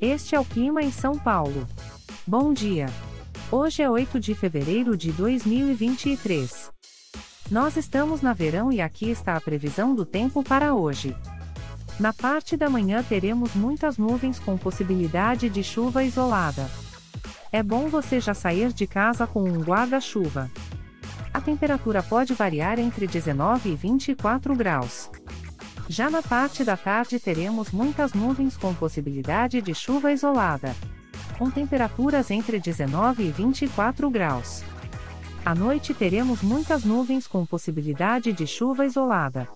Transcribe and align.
Este 0.00 0.34
é 0.34 0.40
o 0.40 0.44
clima 0.44 0.82
em 0.82 0.92
São 0.92 1.18
Paulo. 1.18 1.66
Bom 2.26 2.52
dia. 2.52 2.86
Hoje 3.50 3.80
é 3.80 3.88
8 3.88 4.20
de 4.20 4.34
fevereiro 4.34 4.94
de 4.94 5.10
2023. 5.10 6.70
Nós 7.50 7.78
estamos 7.78 8.20
na 8.20 8.34
verão 8.34 8.70
e 8.70 8.82
aqui 8.82 9.08
está 9.08 9.36
a 9.36 9.40
previsão 9.40 9.94
do 9.94 10.04
tempo 10.04 10.42
para 10.42 10.74
hoje. 10.74 11.16
Na 11.98 12.12
parte 12.12 12.58
da 12.58 12.68
manhã 12.68 13.02
teremos 13.02 13.54
muitas 13.54 13.96
nuvens 13.96 14.38
com 14.38 14.58
possibilidade 14.58 15.48
de 15.48 15.64
chuva 15.64 16.04
isolada. 16.04 16.68
É 17.50 17.62
bom 17.62 17.88
você 17.88 18.20
já 18.20 18.34
sair 18.34 18.74
de 18.74 18.86
casa 18.86 19.26
com 19.26 19.44
um 19.44 19.62
guarda-chuva. 19.62 20.50
A 21.32 21.40
temperatura 21.40 22.02
pode 22.02 22.34
variar 22.34 22.78
entre 22.78 23.06
19 23.06 23.70
e 23.70 23.74
24 23.74 24.54
graus. 24.54 25.10
Já 25.88 26.10
na 26.10 26.20
parte 26.20 26.64
da 26.64 26.76
tarde 26.76 27.20
teremos 27.20 27.70
muitas 27.70 28.12
nuvens 28.12 28.56
com 28.56 28.74
possibilidade 28.74 29.62
de 29.62 29.72
chuva 29.72 30.12
isolada. 30.12 30.74
Com 31.38 31.48
temperaturas 31.48 32.30
entre 32.30 32.58
19 32.58 33.22
e 33.22 33.30
24 33.30 34.10
graus. 34.10 34.64
À 35.44 35.54
noite 35.54 35.94
teremos 35.94 36.42
muitas 36.42 36.84
nuvens 36.84 37.28
com 37.28 37.46
possibilidade 37.46 38.32
de 38.32 38.46
chuva 38.48 38.84
isolada. 38.84 39.48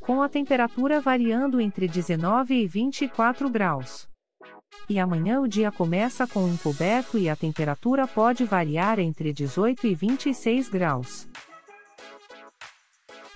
Com 0.00 0.22
a 0.22 0.28
temperatura 0.28 1.00
variando 1.00 1.60
entre 1.60 1.86
19 1.86 2.54
e 2.54 2.66
24 2.66 3.48
graus. 3.48 4.08
E 4.88 4.98
amanhã 4.98 5.40
o 5.40 5.46
dia 5.46 5.70
começa 5.70 6.26
com 6.26 6.44
um 6.44 6.56
coberto 6.56 7.16
e 7.16 7.28
a 7.28 7.36
temperatura 7.36 8.08
pode 8.08 8.44
variar 8.44 8.98
entre 8.98 9.32
18 9.32 9.86
e 9.86 9.94
26 9.94 10.68
graus. 10.68 11.28